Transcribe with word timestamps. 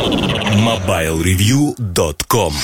MobileReview.com 0.00 2.54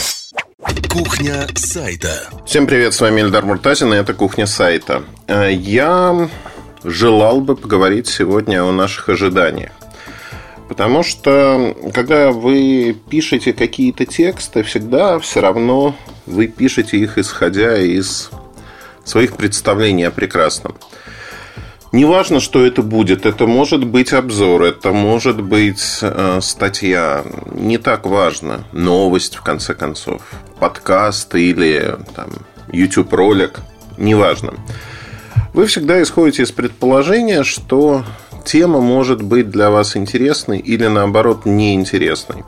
Кухня 0.88 1.46
сайта 1.54 2.30
Всем 2.46 2.66
привет, 2.66 2.94
с 2.94 3.00
вами 3.02 3.20
Эльдар 3.20 3.44
Муртазин, 3.44 3.92
и 3.92 3.98
это 3.98 4.14
«Кухня 4.14 4.46
сайта». 4.46 5.02
Э, 5.26 5.52
я 5.52 6.30
желал 6.82 7.42
бы 7.42 7.54
поговорить 7.54 8.08
сегодня 8.08 8.64
о 8.64 8.72
наших 8.72 9.10
ожиданиях. 9.10 9.72
Потому 10.70 11.02
что, 11.02 11.76
когда 11.92 12.32
вы 12.32 12.96
пишете 13.10 13.52
какие-то 13.52 14.06
тексты, 14.06 14.62
всегда 14.62 15.18
все 15.18 15.42
равно 15.42 15.94
вы 16.24 16.46
пишете 16.46 16.96
их, 16.96 17.18
исходя 17.18 17.76
из 17.76 18.30
своих 19.04 19.36
представлений 19.36 20.04
о 20.04 20.10
прекрасном. 20.10 20.78
Неважно, 21.96 22.40
что 22.40 22.66
это 22.66 22.82
будет. 22.82 23.24
Это 23.24 23.46
может 23.46 23.86
быть 23.86 24.12
обзор, 24.12 24.64
это 24.64 24.92
может 24.92 25.42
быть 25.42 26.00
э, 26.02 26.40
статья. 26.42 27.24
Не 27.54 27.78
так 27.78 28.04
важно. 28.04 28.64
Новость, 28.72 29.36
в 29.36 29.42
конце 29.42 29.72
концов. 29.72 30.20
Подкаст 30.60 31.34
или 31.34 31.96
там, 32.14 32.28
YouTube 32.70 33.10
ролик. 33.14 33.60
Неважно. 33.96 34.52
Вы 35.54 35.64
всегда 35.64 36.02
исходите 36.02 36.42
из 36.42 36.52
предположения, 36.52 37.44
что 37.44 38.04
тема 38.44 38.82
может 38.82 39.22
быть 39.22 39.48
для 39.48 39.70
вас 39.70 39.96
интересной 39.96 40.58
или 40.58 40.86
наоборот 40.88 41.46
неинтересной. 41.46 42.44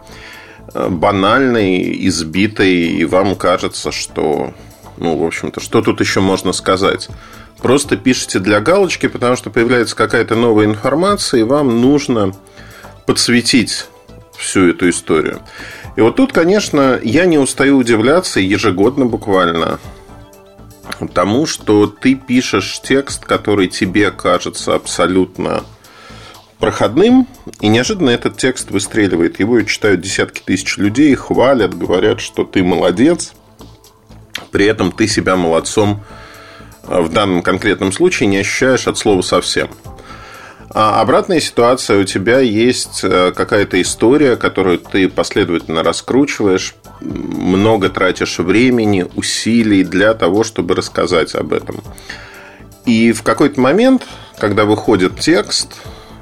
Э, 0.74 0.90
банальной, 0.90 2.06
избитой, 2.06 2.88
и 2.88 3.04
вам 3.06 3.34
кажется, 3.34 3.92
что 3.92 4.52
ну, 4.98 5.16
в 5.16 5.24
общем-то, 5.24 5.60
что 5.60 5.80
тут 5.80 6.00
еще 6.00 6.20
можно 6.20 6.52
сказать? 6.52 7.08
Просто 7.58 7.96
пишите 7.96 8.38
для 8.40 8.60
галочки, 8.60 9.06
потому 9.06 9.36
что 9.36 9.50
появляется 9.50 9.96
какая-то 9.96 10.34
новая 10.34 10.66
информация, 10.66 11.40
и 11.40 11.44
вам 11.44 11.80
нужно 11.80 12.34
подсветить 13.06 13.86
всю 14.36 14.68
эту 14.68 14.88
историю. 14.88 15.40
И 15.96 16.00
вот 16.00 16.16
тут, 16.16 16.32
конечно, 16.32 16.98
я 17.02 17.26
не 17.26 17.38
устаю 17.38 17.76
удивляться 17.76 18.40
ежегодно 18.40 19.06
буквально 19.06 19.78
тому, 21.14 21.46
что 21.46 21.86
ты 21.86 22.14
пишешь 22.14 22.80
текст, 22.82 23.24
который 23.24 23.68
тебе 23.68 24.10
кажется 24.10 24.74
абсолютно 24.74 25.64
проходным, 26.58 27.28
и 27.60 27.68
неожиданно 27.68 28.10
этот 28.10 28.36
текст 28.36 28.70
выстреливает. 28.70 29.38
Его 29.38 29.60
читают 29.62 30.00
десятки 30.00 30.40
тысяч 30.44 30.76
людей, 30.76 31.14
хвалят, 31.14 31.76
говорят, 31.76 32.20
что 32.20 32.44
ты 32.44 32.64
молодец– 32.64 33.32
при 34.50 34.66
этом 34.66 34.92
ты 34.92 35.06
себя 35.08 35.36
молодцом 35.36 36.02
э, 36.84 37.00
в 37.00 37.12
данном 37.12 37.42
конкретном 37.42 37.92
случае 37.92 38.28
не 38.28 38.38
ощущаешь 38.38 38.86
от 38.86 38.98
слова 38.98 39.22
совсем. 39.22 39.68
А 40.70 41.00
обратная 41.00 41.40
ситуация, 41.40 41.98
у 41.98 42.04
тебя 42.04 42.40
есть 42.40 43.00
э, 43.02 43.32
какая-то 43.34 43.80
история, 43.80 44.36
которую 44.36 44.78
ты 44.78 45.08
последовательно 45.08 45.82
раскручиваешь, 45.82 46.74
много 47.00 47.88
тратишь 47.88 48.38
времени, 48.38 49.06
усилий 49.14 49.82
для 49.82 50.12
того, 50.12 50.44
чтобы 50.44 50.74
рассказать 50.74 51.34
об 51.34 51.54
этом. 51.54 51.82
И 52.84 53.12
в 53.12 53.22
какой-то 53.22 53.60
момент, 53.60 54.06
когда 54.38 54.66
выходит 54.66 55.18
текст, 55.18 55.76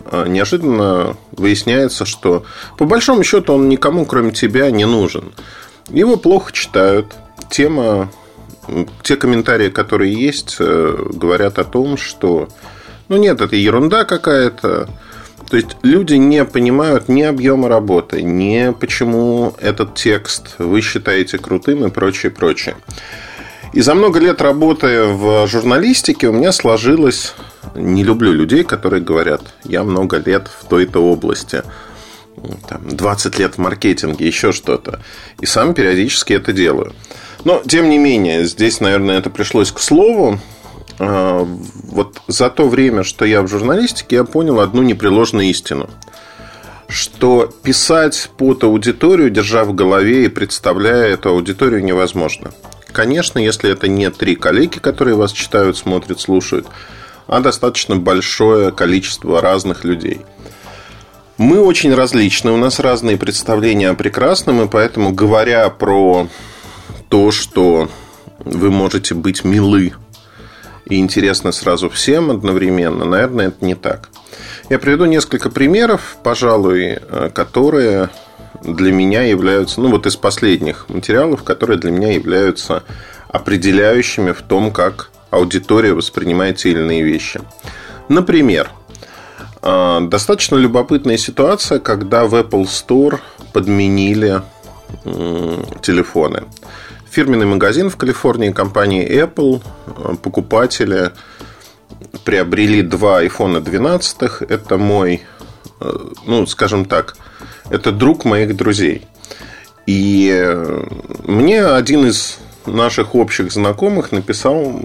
э, 0.04 0.26
неожиданно 0.28 1.16
выясняется, 1.32 2.04
что 2.04 2.44
по 2.78 2.84
большому 2.84 3.24
счету 3.24 3.54
он 3.54 3.68
никому, 3.68 4.06
кроме 4.06 4.30
тебя, 4.30 4.70
не 4.70 4.84
нужен. 4.84 5.32
Его 5.88 6.16
плохо 6.16 6.52
читают, 6.52 7.16
тема, 7.50 8.10
те 9.02 9.16
комментарии, 9.16 9.70
которые 9.70 10.12
есть, 10.12 10.56
э, 10.58 10.96
говорят 11.12 11.58
о 11.58 11.64
том, 11.64 11.96
что, 11.96 12.48
ну 13.08 13.16
нет, 13.16 13.40
это 13.40 13.56
ерунда 13.56 14.04
какая-то. 14.04 14.88
То 15.48 15.56
есть 15.56 15.76
люди 15.82 16.14
не 16.14 16.44
понимают 16.44 17.08
ни 17.08 17.22
объема 17.22 17.68
работы, 17.68 18.22
ни 18.22 18.72
почему 18.72 19.54
этот 19.60 19.94
текст 19.94 20.56
вы 20.58 20.80
считаете 20.80 21.38
крутым 21.38 21.84
и 21.84 21.90
прочее, 21.90 22.32
прочее. 22.32 22.76
И 23.72 23.80
за 23.80 23.94
много 23.94 24.18
лет 24.18 24.40
работы 24.40 25.04
в 25.04 25.46
журналистике 25.46 26.28
у 26.28 26.32
меня 26.32 26.52
сложилось... 26.52 27.34
Не 27.74 28.04
люблю 28.04 28.32
людей, 28.32 28.64
которые 28.64 29.02
говорят, 29.02 29.42
я 29.64 29.82
много 29.82 30.16
лет 30.16 30.48
в 30.48 30.66
той-то 30.66 31.00
области. 31.00 31.62
Там, 32.68 32.88
20 32.88 33.38
лет 33.38 33.56
в 33.56 33.58
маркетинге, 33.58 34.26
еще 34.26 34.52
что-то. 34.52 35.00
И 35.40 35.46
сам 35.46 35.74
периодически 35.74 36.32
это 36.32 36.54
делаю. 36.54 36.94
Но, 37.46 37.62
тем 37.64 37.88
не 37.88 37.96
менее, 37.96 38.44
здесь, 38.44 38.80
наверное, 38.80 39.18
это 39.18 39.30
пришлось 39.30 39.70
к 39.70 39.78
слову. 39.78 40.40
А, 40.98 41.46
вот 41.84 42.20
за 42.26 42.50
то 42.50 42.68
время, 42.68 43.04
что 43.04 43.24
я 43.24 43.40
в 43.40 43.46
журналистике, 43.46 44.16
я 44.16 44.24
понял 44.24 44.58
одну 44.58 44.82
непреложную 44.82 45.46
истину. 45.46 45.88
Что 46.88 47.48
писать 47.62 48.30
под 48.36 48.64
аудиторию, 48.64 49.30
держа 49.30 49.62
в 49.62 49.76
голове 49.76 50.24
и 50.24 50.28
представляя 50.28 51.12
эту 51.12 51.28
аудиторию, 51.28 51.84
невозможно. 51.84 52.50
Конечно, 52.90 53.38
если 53.38 53.70
это 53.70 53.86
не 53.86 54.10
три 54.10 54.34
коллеги, 54.34 54.80
которые 54.80 55.14
вас 55.14 55.30
читают, 55.30 55.76
смотрят, 55.76 56.18
слушают, 56.18 56.66
а 57.28 57.38
достаточно 57.38 57.94
большое 57.94 58.72
количество 58.72 59.40
разных 59.40 59.84
людей. 59.84 60.22
Мы 61.38 61.60
очень 61.60 61.94
различны, 61.94 62.50
у 62.50 62.56
нас 62.56 62.80
разные 62.80 63.16
представления 63.16 63.90
о 63.90 63.94
прекрасном, 63.94 64.62
и 64.62 64.68
поэтому, 64.68 65.12
говоря 65.12 65.70
про 65.70 66.26
то, 67.08 67.30
что 67.30 67.88
вы 68.38 68.70
можете 68.70 69.14
быть 69.14 69.44
милы 69.44 69.92
и 70.86 70.98
интересны 70.98 71.52
сразу 71.52 71.90
всем 71.90 72.30
одновременно, 72.30 73.04
наверное, 73.04 73.48
это 73.48 73.64
не 73.64 73.74
так. 73.74 74.10
Я 74.68 74.78
приведу 74.78 75.04
несколько 75.04 75.50
примеров, 75.50 76.16
пожалуй, 76.22 76.98
э, 77.00 77.30
которые 77.34 78.10
для 78.62 78.92
меня 78.92 79.22
являются, 79.22 79.80
ну 79.80 79.90
вот 79.90 80.06
из 80.06 80.16
последних 80.16 80.88
материалов, 80.88 81.42
которые 81.42 81.78
для 81.78 81.90
меня 81.90 82.12
являются 82.12 82.82
определяющими 83.28 84.32
в 84.32 84.42
том, 84.42 84.70
как 84.72 85.10
аудитория 85.30 85.92
воспринимает 85.92 86.56
те 86.56 86.70
или 86.70 86.80
иные 86.80 87.02
вещи. 87.02 87.40
Например, 88.08 88.70
э, 89.62 89.98
достаточно 90.02 90.56
любопытная 90.56 91.16
ситуация, 91.16 91.78
когда 91.78 92.24
в 92.24 92.34
Apple 92.34 92.64
Store 92.64 93.18
подменили 93.52 94.42
телефоны 95.82 96.44
фирменный 97.16 97.46
магазин 97.46 97.88
в 97.88 97.96
Калифорнии 97.96 98.50
компании 98.50 99.08
Apple. 99.08 99.62
Покупатели 100.18 101.12
приобрели 102.24 102.82
два 102.82 103.24
iPhone 103.24 103.60
12. 103.60 104.42
Это 104.50 104.76
мой, 104.76 105.22
э, 105.80 105.92
ну, 106.26 106.46
скажем 106.46 106.84
так, 106.84 107.16
это 107.70 107.90
друг 107.90 108.26
моих 108.26 108.54
друзей. 108.54 109.06
И 109.86 110.30
э, 110.30 110.84
мне 111.24 111.64
один 111.64 112.04
из 112.04 112.38
наших 112.66 113.14
общих 113.14 113.50
знакомых 113.50 114.12
написал, 114.12 114.78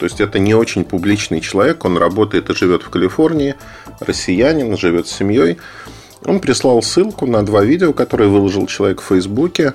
то 0.00 0.06
есть 0.06 0.20
это 0.20 0.40
не 0.40 0.54
очень 0.54 0.84
публичный 0.84 1.40
человек, 1.40 1.84
он 1.84 1.96
работает 1.96 2.50
и 2.50 2.54
живет 2.56 2.82
в 2.82 2.90
Калифорнии, 2.90 3.54
россиянин, 4.00 4.76
живет 4.76 5.06
с 5.06 5.16
семьей. 5.16 5.58
Он 6.24 6.40
прислал 6.40 6.82
ссылку 6.82 7.26
на 7.26 7.44
два 7.44 7.62
видео, 7.62 7.92
которые 7.92 8.28
выложил 8.28 8.66
человек 8.66 9.00
в 9.00 9.06
Фейсбуке 9.06 9.74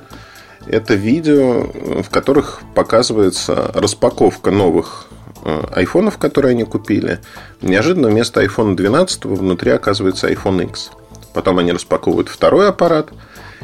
это 0.68 0.96
видео, 0.96 1.64
в 2.04 2.10
которых 2.10 2.62
показывается 2.76 3.72
распаковка 3.74 4.52
новых 4.52 5.08
э, 5.44 5.64
айфонов, 5.74 6.18
которые 6.18 6.52
они 6.52 6.64
купили. 6.64 7.20
Неожиданно 7.62 8.10
вместо 8.10 8.44
iPhone 8.44 8.76
12 8.76 9.26
внутри 9.26 9.72
оказывается 9.72 10.30
iPhone 10.30 10.66
X. 10.70 10.92
Потом 11.34 11.60
они 11.60 11.72
распаковывают 11.72 12.28
второй 12.28 12.70
аппарат. 12.70 13.10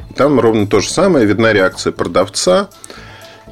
И 0.10 0.14
там 0.14 0.40
ровно 0.40 0.68
то 0.68 0.80
же 0.80 0.90
самое. 0.90 1.26
Видна 1.26 1.52
реакция 1.52 1.92
продавца 1.92 2.70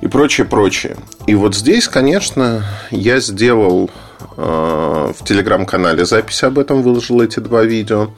и 0.02 0.08
прочее, 0.08 0.48
прочее. 0.48 0.96
И 1.28 1.36
вот 1.36 1.56
здесь, 1.56 1.88
конечно, 1.88 2.63
я 2.90 3.19
сделал 3.19 3.90
э, 4.38 5.12
в 5.18 5.25
телеграм-канале 5.25 6.06
запись 6.06 6.44
об 6.44 6.58
этом, 6.58 6.81
выложил 6.84 7.22
эти 7.22 7.40
два 7.40 7.63
видео. 7.63 8.12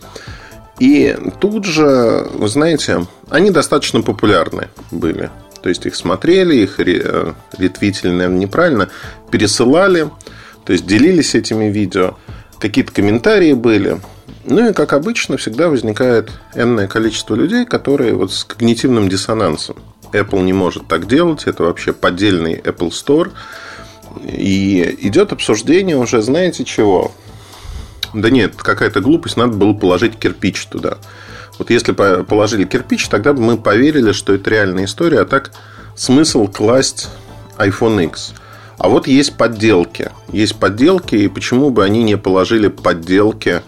И 0.80 1.16
тут 1.40 1.66
же, 1.66 2.28
вы 2.34 2.48
знаете, 2.48 3.06
они 3.30 3.52
достаточно 3.52 4.02
популярны 4.02 4.70
были. 4.92 5.30
То 5.62 5.70
есть 5.70 5.86
их 5.86 5.96
смотрели, 5.96 6.56
их 6.56 6.80
ретвитили, 6.80 8.12
наверное, 8.12 8.40
неправильно, 8.40 8.90
пересылали, 9.32 10.10
то 10.66 10.74
есть 10.74 10.86
делились 10.86 11.36
этими 11.36 11.66
видео, 11.66 12.18
какие-то 12.60 12.92
комментарии 12.92 13.54
были. 13.54 14.02
Ну 14.46 14.70
и, 14.70 14.74
как 14.74 14.92
обычно, 14.92 15.38
всегда 15.38 15.70
возникает 15.70 16.32
энное 16.54 16.88
количество 16.88 17.36
людей, 17.36 17.66
которые 17.66 18.14
вот 18.14 18.34
с 18.34 18.44
когнитивным 18.44 19.08
диссонансом. 19.08 19.78
Apple 20.12 20.44
не 20.44 20.54
может 20.54 20.88
так 20.88 21.08
делать, 21.08 21.44
это 21.46 21.64
вообще 21.64 21.94
поддельный 21.94 22.56
Apple 22.56 22.90
Store. 22.90 23.32
И 24.26 24.98
идет 25.00 25.32
обсуждение 25.32 25.98
уже, 25.98 26.22
знаете 26.22 26.66
чего? 26.66 27.14
Да 28.14 28.30
нет, 28.30 28.56
какая-то 28.56 29.02
глупость, 29.02 29.38
надо 29.38 29.54
было 29.54 29.74
положить 29.74 30.18
кирпич 30.18 30.66
туда. 30.68 30.98
Вот 31.58 31.70
если 31.70 31.92
положили 31.92 32.66
кирпич, 32.66 33.08
тогда 33.08 33.34
бы 33.34 33.42
мы 33.42 33.58
поверили, 33.58 34.12
что 34.12 34.34
это 34.34 34.50
реальная 34.50 34.86
история, 34.86 35.22
а 35.22 35.26
так 35.26 35.52
смысл 35.96 36.48
класть 36.48 37.10
iPhone 37.58 38.06
X. 38.06 38.34
А 38.78 38.90
вот 38.90 39.08
есть 39.08 39.38
подделки. 39.38 40.12
Есть 40.32 40.56
подделки, 40.56 41.16
и 41.16 41.28
почему 41.28 41.70
бы 41.70 41.84
они 41.84 42.04
не 42.04 42.18
положили 42.18 42.68
подделки 42.68 43.62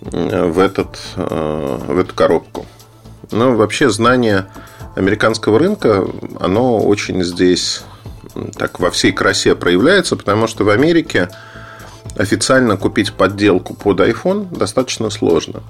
в, 0.00 0.58
этот, 0.58 0.98
э, 1.16 1.78
в 1.88 1.98
эту 1.98 2.14
коробку? 2.14 2.66
Но 3.30 3.54
вообще 3.54 3.90
знание 3.90 4.46
американского 4.96 5.58
рынка, 5.58 6.04
оно 6.40 6.80
очень 6.80 7.22
здесь 7.22 7.82
так 8.56 8.80
во 8.80 8.90
всей 8.90 9.12
красе 9.12 9.54
проявляется, 9.54 10.16
потому 10.16 10.46
что 10.46 10.64
в 10.64 10.68
Америке 10.68 11.28
официально 12.16 12.76
купить 12.76 13.12
подделку 13.12 13.74
под 13.74 14.00
iPhone 14.00 14.56
достаточно 14.56 15.10
сложно. 15.10 15.62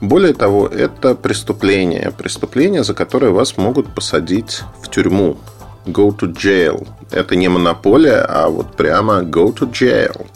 Более 0.00 0.34
того, 0.34 0.66
это 0.66 1.14
преступление. 1.14 2.12
Преступление, 2.16 2.84
за 2.84 2.94
которое 2.94 3.32
вас 3.32 3.56
могут 3.56 3.94
посадить 3.94 4.62
в 4.82 4.90
тюрьму. 4.90 5.38
Go 5.86 6.16
to 6.16 6.32
jail. 6.32 6.86
Это 7.10 7.36
не 7.36 7.48
монополия, 7.48 8.20
а 8.20 8.48
вот 8.48 8.76
прямо 8.76 9.20
go 9.20 9.54
to 9.54 9.70
jail. 9.70 10.26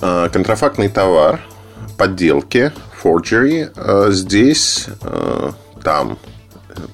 А, 0.00 0.28
контрафактный 0.28 0.88
товар, 0.88 1.40
подделки, 1.98 2.72
forgery 3.02 3.70
а, 3.76 4.10
здесь, 4.10 4.86
а, 5.02 5.52
там, 5.82 6.18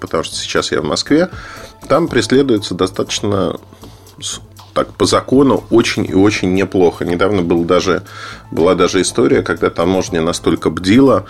потому 0.01 0.25
что 0.25 0.35
сейчас 0.37 0.73
я 0.73 0.81
в 0.81 0.85
Москве, 0.85 1.29
там 1.89 2.09
преследуется 2.09 2.75
достаточно 2.75 3.57
так 4.77 4.93
по 4.93 5.07
закону 5.07 5.65
очень 5.71 6.05
и 6.05 6.13
очень 6.13 6.53
неплохо. 6.53 7.07
Недавно 7.07 7.41
был 7.41 7.65
даже, 7.65 8.03
была 8.51 8.75
даже 8.75 9.01
история, 9.01 9.43
когда 9.43 9.71
таможня 9.71 10.21
настолько 10.21 10.69
бдила 10.69 11.25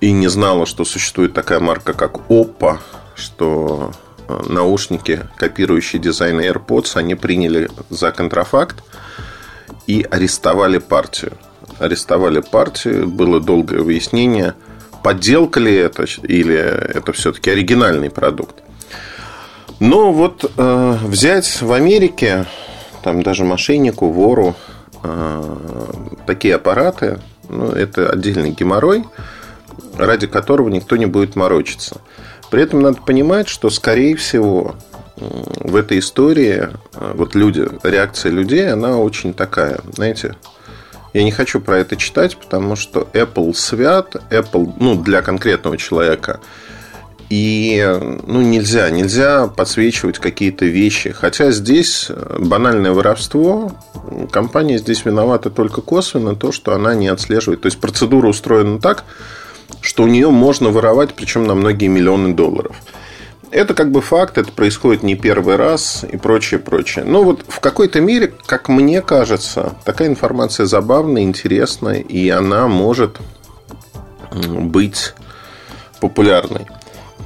и 0.00 0.12
не 0.12 0.28
знала, 0.28 0.64
что 0.64 0.84
существует 0.84 1.34
такая 1.34 1.58
марка, 1.58 1.92
как 1.92 2.20
Oppo, 2.28 2.78
что 3.16 3.90
э, 4.28 4.42
наушники, 4.48 5.26
копирующие 5.36 6.00
дизайн 6.00 6.38
AirPods, 6.38 6.92
они 6.94 7.16
приняли 7.16 7.68
за 7.90 8.12
контрафакт 8.12 8.76
и 9.88 10.06
арестовали 10.08 10.78
партию. 10.78 11.32
Арестовали 11.80 12.40
партию, 12.40 13.08
было 13.08 13.40
долгое 13.40 13.80
выяснение, 13.80 14.54
подделка 15.02 15.58
ли 15.58 15.74
это 15.74 16.04
или 16.22 16.54
это 16.54 17.12
все-таки 17.12 17.50
оригинальный 17.50 18.10
продукт. 18.10 18.62
Но 19.82 20.12
вот 20.12 20.48
э, 20.56 20.98
взять 21.02 21.60
в 21.60 21.72
Америке, 21.72 22.46
там 23.02 23.24
даже 23.24 23.42
мошеннику, 23.42 24.12
вору, 24.12 24.54
э, 25.02 25.56
такие 26.24 26.54
аппараты, 26.54 27.18
ну, 27.48 27.66
это 27.70 28.08
отдельный 28.08 28.52
геморрой, 28.52 29.04
ради 29.96 30.28
которого 30.28 30.68
никто 30.68 30.96
не 30.96 31.06
будет 31.06 31.34
морочиться. 31.34 32.00
При 32.48 32.62
этом 32.62 32.80
надо 32.80 33.02
понимать, 33.02 33.48
что, 33.48 33.70
скорее 33.70 34.14
всего, 34.14 34.76
в 35.16 35.74
этой 35.74 35.98
истории 35.98 36.68
э, 36.94 37.12
вот 37.16 37.34
люди, 37.34 37.66
реакция 37.82 38.30
людей, 38.30 38.72
она 38.72 38.98
очень 38.98 39.34
такая, 39.34 39.80
знаете, 39.92 40.36
я 41.12 41.24
не 41.24 41.32
хочу 41.32 41.60
про 41.60 41.78
это 41.78 41.96
читать, 41.96 42.36
потому 42.36 42.76
что 42.76 43.08
Apple 43.14 43.52
свят, 43.52 44.14
Apple, 44.30 44.74
ну, 44.78 44.94
для 44.94 45.22
конкретного 45.22 45.76
человека– 45.76 46.38
и 47.32 47.98
ну, 48.26 48.42
нельзя, 48.42 48.90
нельзя 48.90 49.46
подсвечивать 49.46 50.18
какие-то 50.18 50.66
вещи. 50.66 51.12
Хотя 51.12 51.50
здесь 51.50 52.10
банальное 52.38 52.92
воровство, 52.92 53.72
компания 54.30 54.76
здесь 54.76 55.06
виновата 55.06 55.48
только 55.48 55.80
косвенно, 55.80 56.36
то, 56.36 56.52
что 56.52 56.74
она 56.74 56.94
не 56.94 57.08
отслеживает. 57.08 57.62
То 57.62 57.66
есть 57.68 57.80
процедура 57.80 58.28
устроена 58.28 58.80
так, 58.80 59.04
что 59.80 60.02
у 60.02 60.08
нее 60.08 60.28
можно 60.28 60.68
воровать, 60.68 61.14
причем 61.14 61.46
на 61.46 61.54
многие 61.54 61.86
миллионы 61.86 62.34
долларов. 62.34 62.76
Это 63.50 63.72
как 63.72 63.92
бы 63.92 64.02
факт, 64.02 64.36
это 64.36 64.52
происходит 64.52 65.02
не 65.02 65.14
первый 65.14 65.56
раз 65.56 66.04
и 66.04 66.18
прочее, 66.18 66.60
прочее. 66.60 67.06
Но 67.06 67.24
вот 67.24 67.46
в 67.48 67.60
какой-то 67.60 68.02
мере, 68.02 68.34
как 68.44 68.68
мне 68.68 69.00
кажется, 69.00 69.72
такая 69.86 70.08
информация 70.08 70.66
забавная, 70.66 71.22
интересная, 71.22 72.00
и 72.00 72.28
она 72.28 72.68
может 72.68 73.16
быть 74.30 75.14
популярной. 75.98 76.66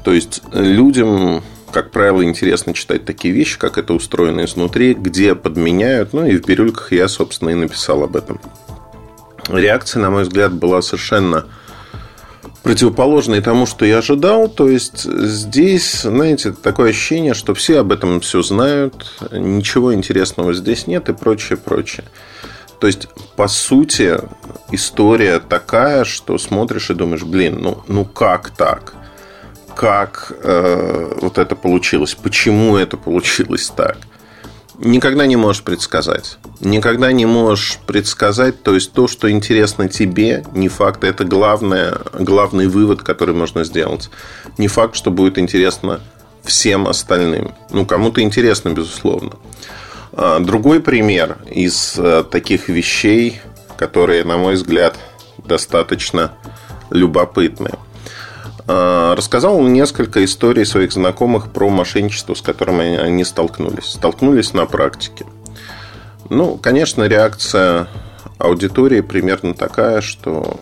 То 0.06 0.12
есть 0.12 0.40
людям, 0.52 1.42
как 1.72 1.90
правило, 1.90 2.22
интересно 2.22 2.74
читать 2.74 3.04
такие 3.04 3.34
вещи, 3.34 3.58
как 3.58 3.76
это 3.76 3.92
устроено 3.92 4.44
изнутри, 4.44 4.94
где 4.94 5.34
подменяют. 5.34 6.12
Ну 6.12 6.24
и 6.24 6.36
в 6.36 6.46
бирюльках 6.46 6.92
я, 6.92 7.08
собственно, 7.08 7.50
и 7.50 7.54
написал 7.54 8.04
об 8.04 8.14
этом. 8.14 8.40
Реакция, 9.48 10.00
на 10.00 10.10
мой 10.10 10.22
взгляд, 10.22 10.52
была 10.52 10.80
совершенно 10.80 11.46
противоположной 12.62 13.40
тому, 13.40 13.66
что 13.66 13.84
я 13.84 13.98
ожидал. 13.98 14.46
То 14.48 14.68
есть 14.68 15.02
здесь, 15.02 16.02
знаете, 16.02 16.52
такое 16.52 16.90
ощущение, 16.90 17.34
что 17.34 17.52
все 17.54 17.80
об 17.80 17.90
этом 17.90 18.20
все 18.20 18.42
знают, 18.42 19.10
ничего 19.32 19.92
интересного 19.92 20.54
здесь 20.54 20.86
нет 20.86 21.08
и 21.08 21.14
прочее, 21.14 21.56
прочее. 21.56 22.04
То 22.78 22.86
есть, 22.86 23.08
по 23.34 23.48
сути, 23.48 24.20
история 24.70 25.40
такая, 25.40 26.04
что 26.04 26.38
смотришь 26.38 26.90
и 26.90 26.94
думаешь, 26.94 27.24
блин, 27.24 27.58
ну, 27.60 27.82
ну 27.88 28.04
как 28.04 28.50
так? 28.50 28.94
Как 29.76 30.32
э, 30.42 31.18
вот 31.20 31.38
это 31.38 31.54
получилось, 31.54 32.14
почему 32.14 32.76
это 32.76 32.96
получилось 32.96 33.70
так. 33.76 33.98
Никогда 34.78 35.26
не 35.26 35.36
можешь 35.36 35.62
предсказать. 35.62 36.38
Никогда 36.60 37.12
не 37.12 37.26
можешь 37.26 37.78
предсказать, 37.86 38.62
то 38.62 38.74
есть 38.74 38.92
то, 38.92 39.06
что 39.06 39.30
интересно 39.30 39.88
тебе, 39.88 40.44
не 40.52 40.68
факт, 40.68 41.04
это 41.04 41.24
главное, 41.24 41.98
главный 42.18 42.66
вывод, 42.66 43.02
который 43.02 43.34
можно 43.34 43.64
сделать. 43.64 44.10
Не 44.58 44.68
факт, 44.68 44.96
что 44.96 45.10
будет 45.10 45.38
интересно 45.38 46.00
всем 46.42 46.88
остальным. 46.88 47.54
Ну, 47.70 47.86
кому-то 47.86 48.22
интересно, 48.22 48.70
безусловно. 48.70 49.32
А, 50.12 50.40
другой 50.40 50.80
пример 50.80 51.36
из 51.50 51.94
э, 51.98 52.24
таких 52.30 52.68
вещей, 52.68 53.40
которые, 53.76 54.24
на 54.24 54.38
мой 54.38 54.54
взгляд, 54.54 54.94
достаточно 55.38 56.32
любопытные. 56.90 57.74
А, 58.68 59.14
рассказал 59.14 59.60
несколько 59.62 60.24
историй 60.24 60.66
своих 60.66 60.92
знакомых 60.92 61.52
про 61.52 61.68
мошенничество, 61.68 62.34
с 62.34 62.42
которым 62.42 62.80
они 62.80 63.24
столкнулись. 63.24 63.92
Столкнулись 63.92 64.52
на 64.54 64.66
практике. 64.66 65.26
Ну, 66.28 66.56
конечно, 66.56 67.04
реакция 67.04 67.88
аудитории 68.38 69.00
примерно 69.00 69.54
такая, 69.54 70.00
что 70.00 70.58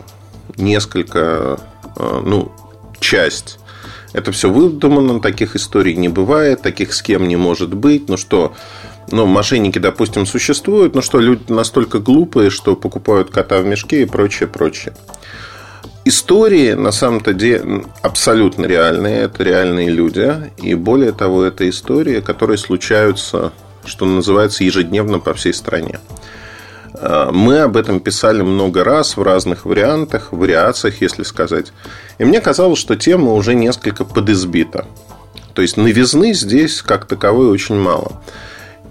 несколько, 0.57 1.59
а, 1.95 2.21
ну, 2.23 2.51
часть 2.99 3.59
это 4.15 4.31
все 4.31 4.49
выдумано, 4.49 5.19
таких 5.19 5.57
историй 5.57 5.93
не 5.93 6.07
бывает, 6.07 6.61
таких 6.61 6.93
схем 6.93 7.27
не 7.27 7.35
может 7.35 7.73
быть. 7.73 8.07
Ну 8.07 8.15
что, 8.15 8.53
ну, 9.11 9.25
мошенники, 9.25 9.77
допустим, 9.77 10.25
существуют, 10.25 10.95
но 10.95 11.01
что 11.01 11.19
люди 11.19 11.51
настолько 11.51 11.99
глупые, 11.99 12.49
что 12.49 12.77
покупают 12.77 13.29
кота 13.29 13.59
в 13.59 13.65
мешке 13.65 14.03
и 14.03 14.05
прочее, 14.05 14.47
прочее. 14.47 14.93
Истории 16.07 16.73
на 16.73 16.91
самом-то 16.91 17.33
деле 17.33 17.83
абсолютно 18.03 18.67
реальные. 18.67 19.23
Это 19.23 19.43
реальные 19.43 19.89
люди. 19.89 20.51
И 20.57 20.75
более 20.75 21.13
того, 21.13 21.43
это 21.43 21.67
истории, 21.67 22.19
которые 22.19 22.59
случаются, 22.59 23.53
что 23.85 24.05
называется, 24.05 24.63
ежедневно 24.63 25.17
по 25.17 25.33
всей 25.33 25.51
стране. 25.51 25.99
А, 26.93 27.31
мы 27.31 27.57
об 27.61 27.75
этом 27.75 27.99
писали 27.99 28.43
много 28.43 28.83
раз 28.83 29.17
в 29.17 29.23
разных 29.23 29.65
вариантах, 29.65 30.31
вариациях, 30.31 31.01
если 31.01 31.23
сказать. 31.23 31.73
И 32.19 32.23
мне 32.23 32.39
казалось, 32.39 32.77
что 32.77 32.95
тема 32.95 33.33
уже 33.33 33.55
несколько 33.55 34.05
подизбита. 34.05 34.85
То 35.55 35.63
есть 35.63 35.75
новизны 35.75 36.35
здесь 36.35 36.83
как 36.83 37.05
таковой 37.05 37.47
очень 37.47 37.79
мало. 37.79 38.21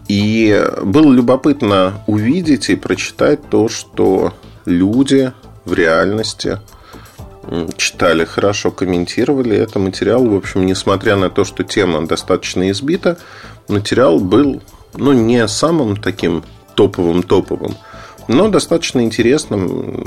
И 0.09 0.67
было 0.83 1.13
любопытно 1.13 2.03
увидеть 2.09 2.71
и 2.71 2.75
прочитать 2.75 3.49
то, 3.49 3.69
что 3.69 4.35
люди 4.67 5.33
в 5.65 5.75
реальности 5.75 6.59
читали 7.77 8.25
хорошо, 8.25 8.71
комментировали. 8.71 9.57
Это 9.57 9.79
материал, 9.79 10.25
в 10.25 10.35
общем, 10.35 10.67
несмотря 10.67 11.17
на 11.17 11.31
то, 11.31 11.45
что 11.45 11.65
тема 11.65 12.07
достаточно 12.07 12.71
избита, 12.71 13.19
материал 13.69 14.19
был, 14.19 14.63
ну, 14.95 15.13
не 15.13 15.47
самым 15.49 15.97
таким 15.97 16.45
топовым-топовым, 16.75 17.75
но 18.29 18.49
достаточно 18.49 19.01
интересным. 19.01 20.07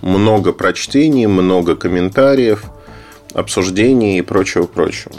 Много 0.00 0.52
прочтений, 0.52 1.26
много 1.26 1.74
комментариев, 1.74 2.64
обсуждений 3.34 4.18
и 4.18 4.22
прочего-прочего. 4.22 5.14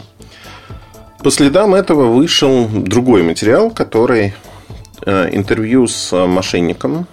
По 1.22 1.30
следам 1.30 1.74
этого 1.74 2.06
вышел 2.06 2.66
другой 2.66 3.22
материал, 3.22 3.70
который 3.70 4.32
э, 5.04 5.28
интервью 5.32 5.86
с 5.86 6.16
мошенником, 6.26 7.06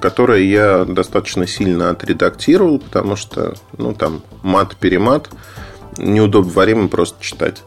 которое 0.00 0.42
я 0.42 0.84
достаточно 0.84 1.46
сильно 1.46 1.90
отредактировал, 1.90 2.78
потому 2.78 3.16
что, 3.16 3.54
ну, 3.76 3.94
там, 3.94 4.22
мат-перемат 4.42 5.28
неудобно 5.98 6.88
просто 6.88 7.22
читать 7.22 7.62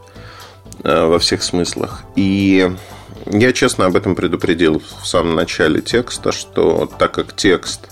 э, 0.82 1.06
во 1.06 1.18
всех 1.18 1.42
смыслах. 1.42 2.04
И 2.16 2.70
я 3.26 3.52
честно 3.52 3.86
об 3.86 3.96
этом 3.96 4.14
предупредил 4.14 4.82
в 5.02 5.06
самом 5.06 5.34
начале 5.34 5.80
текста, 5.80 6.32
что 6.32 6.90
так 6.98 7.12
как 7.12 7.34
текст 7.34 7.88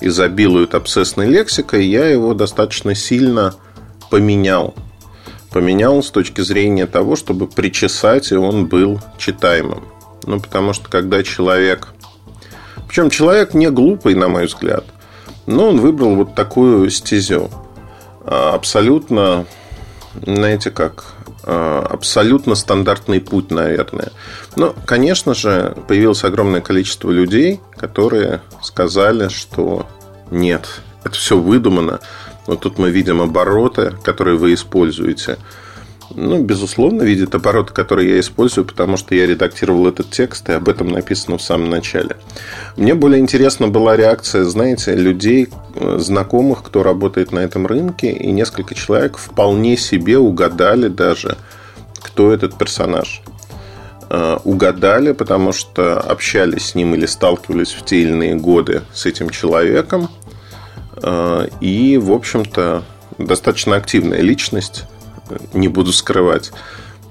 изобилует 0.00 0.74
обсессной 0.74 1.28
лексикой, 1.28 1.86
я 1.86 2.06
его 2.06 2.34
достаточно 2.34 2.94
сильно 2.94 3.54
поменял. 4.10 4.74
Поменял 5.50 6.02
с 6.02 6.10
точки 6.10 6.42
зрения 6.42 6.86
того, 6.86 7.16
чтобы 7.16 7.46
причесать, 7.46 8.30
и 8.30 8.36
он 8.36 8.66
был 8.66 9.00
читаемым. 9.18 9.84
Ну, 10.24 10.40
потому 10.40 10.72
что 10.72 10.90
когда 10.90 11.22
человек 11.22 11.88
причем 12.88 13.10
человек 13.10 13.54
не 13.54 13.70
глупый, 13.70 14.14
на 14.14 14.28
мой 14.28 14.46
взгляд. 14.46 14.84
Но 15.46 15.68
он 15.68 15.80
выбрал 15.80 16.14
вот 16.16 16.34
такую 16.34 16.90
стезю. 16.90 17.50
А, 18.24 18.54
абсолютно 18.54 19.46
знаете 20.24 20.70
как, 20.70 21.14
а, 21.44 21.86
абсолютно 21.88 22.54
стандартный 22.54 23.20
путь, 23.20 23.50
наверное. 23.50 24.12
Но, 24.56 24.74
конечно 24.86 25.34
же, 25.34 25.76
появилось 25.86 26.24
огромное 26.24 26.60
количество 26.60 27.10
людей, 27.10 27.60
которые 27.76 28.40
сказали, 28.62 29.28
что 29.28 29.86
нет, 30.30 30.80
это 31.04 31.14
все 31.14 31.38
выдумано. 31.38 32.00
Вот 32.46 32.60
тут 32.60 32.78
мы 32.78 32.90
видим 32.90 33.20
обороты, 33.20 33.94
которые 34.02 34.36
вы 34.36 34.54
используете– 34.54 35.38
ну, 36.14 36.42
безусловно, 36.42 37.02
видит 37.02 37.34
обороты, 37.34 37.72
которые 37.72 38.14
я 38.14 38.20
использую, 38.20 38.64
потому 38.64 38.96
что 38.96 39.14
я 39.14 39.26
редактировал 39.26 39.86
этот 39.88 40.10
текст, 40.10 40.48
и 40.48 40.52
об 40.52 40.68
этом 40.68 40.88
написано 40.88 41.38
в 41.38 41.42
самом 41.42 41.70
начале. 41.70 42.16
Мне 42.76 42.94
более 42.94 43.20
интересна 43.20 43.68
была 43.68 43.96
реакция, 43.96 44.44
знаете, 44.44 44.94
людей, 44.94 45.48
э, 45.74 45.98
знакомых, 45.98 46.62
кто 46.62 46.82
работает 46.82 47.32
на 47.32 47.40
этом 47.40 47.66
рынке, 47.66 48.12
и 48.12 48.30
несколько 48.30 48.74
человек 48.74 49.18
вполне 49.18 49.76
себе 49.76 50.18
угадали 50.18 50.88
даже, 50.88 51.36
кто 52.02 52.32
этот 52.32 52.56
персонаж. 52.56 53.22
Э, 54.08 54.38
угадали, 54.44 55.12
потому 55.12 55.52
что 55.52 55.98
общались 55.98 56.68
с 56.68 56.74
ним 56.76 56.94
или 56.94 57.06
сталкивались 57.06 57.72
в 57.72 57.84
те 57.84 58.02
или 58.02 58.10
иные 58.10 58.34
годы 58.36 58.82
с 58.94 59.04
этим 59.04 59.30
человеком. 59.30 60.08
Э, 61.02 61.48
и, 61.60 61.98
в 61.98 62.12
общем-то, 62.12 62.84
достаточно 63.18 63.74
активная 63.74 64.20
личность 64.20 64.84
не 65.52 65.68
буду 65.68 65.92
скрывать. 65.92 66.52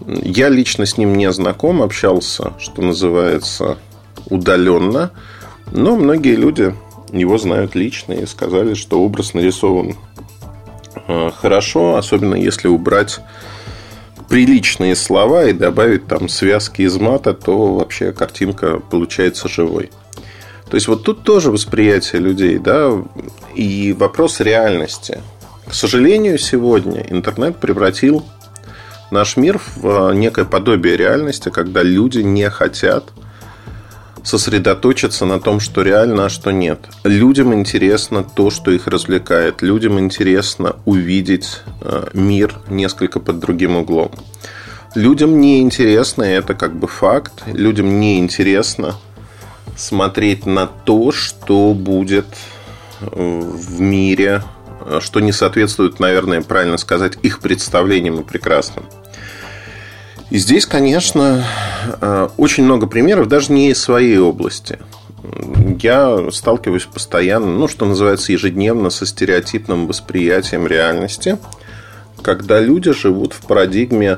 Я 0.07 0.49
лично 0.49 0.85
с 0.85 0.97
ним 0.97 1.15
не 1.15 1.31
знаком, 1.31 1.81
общался, 1.81 2.53
что 2.59 2.81
называется, 2.81 3.77
удаленно. 4.29 5.11
Но 5.71 5.95
многие 5.95 6.35
люди 6.35 6.75
его 7.11 7.37
знают 7.37 7.75
лично 7.75 8.13
и 8.13 8.25
сказали, 8.25 8.73
что 8.73 9.01
образ 9.01 9.33
нарисован 9.33 9.95
э, 11.07 11.31
хорошо, 11.35 11.95
особенно 11.95 12.35
если 12.35 12.67
убрать 12.67 13.19
приличные 14.29 14.95
слова 14.95 15.45
и 15.45 15.53
добавить 15.53 16.07
там 16.07 16.29
связки 16.29 16.81
из 16.81 16.97
мата, 16.97 17.33
то 17.33 17.75
вообще 17.75 18.11
картинка 18.11 18.79
получается 18.79 19.47
живой. 19.47 19.91
То 20.69 20.75
есть 20.75 20.87
вот 20.87 21.03
тут 21.03 21.23
тоже 21.23 21.51
восприятие 21.51 22.21
людей, 22.21 22.57
да, 22.57 22.91
и 23.53 23.93
вопрос 23.93 24.39
реальности. 24.39 25.21
К 25.67 25.73
сожалению, 25.73 26.37
сегодня 26.37 27.05
интернет 27.09 27.57
превратил 27.57 28.25
наш 29.11 29.35
мир 29.37 29.59
в 29.75 30.13
некое 30.13 30.45
подобие 30.45 30.95
реальности, 30.95 31.49
когда 31.49 31.81
люди 31.81 32.19
не 32.19 32.49
хотят 32.49 33.05
сосредоточиться 34.23 35.25
на 35.25 35.39
том, 35.39 35.59
что 35.59 35.83
реально, 35.83 36.25
а 36.25 36.29
что 36.29 36.51
нет. 36.51 36.79
Людям 37.03 37.53
интересно 37.53 38.23
то, 38.23 38.49
что 38.49 38.71
их 38.71 38.87
развлекает. 38.87 39.61
Людям 39.61 39.99
интересно 39.99 40.77
увидеть 40.85 41.61
э, 41.81 42.07
мир 42.13 42.55
несколько 42.69 43.19
под 43.19 43.39
другим 43.39 43.75
углом. 43.75 44.11
Людям 44.95 45.39
не 45.39 45.61
интересно, 45.61 46.23
это 46.23 46.53
как 46.55 46.75
бы 46.75 46.87
факт, 46.87 47.43
людям 47.47 47.99
не 47.99 48.17
интересно 48.17 48.95
смотреть 49.75 50.45
на 50.45 50.67
то, 50.67 51.11
что 51.11 51.73
будет 51.73 52.27
в 53.01 53.79
мире 53.79 54.41
что 54.99 55.19
не 55.19 55.31
соответствует, 55.31 55.99
наверное, 55.99 56.41
правильно 56.41 56.77
сказать, 56.77 57.17
их 57.21 57.39
представлениям 57.39 58.19
и 58.19 58.23
прекрасным. 58.23 58.85
И 60.29 60.37
здесь, 60.37 60.65
конечно, 60.65 61.45
э, 62.01 62.29
очень 62.37 62.63
много 62.63 62.87
примеров, 62.87 63.27
даже 63.27 63.51
не 63.51 63.69
из 63.69 63.81
своей 63.81 64.17
области. 64.17 64.79
Я 65.79 66.31
сталкиваюсь 66.31 66.85
постоянно, 66.85 67.47
ну, 67.47 67.67
что 67.67 67.85
называется, 67.85 68.31
ежедневно 68.31 68.89
со 68.89 69.05
стереотипным 69.05 69.87
восприятием 69.87 70.67
реальности, 70.67 71.37
когда 72.21 72.59
люди 72.59 72.91
живут 72.91 73.33
в 73.33 73.41
парадигме, 73.45 74.17